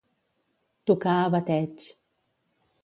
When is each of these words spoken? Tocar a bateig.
Tocar 0.91 1.13
a 1.25 1.29
bateig. 1.37 1.89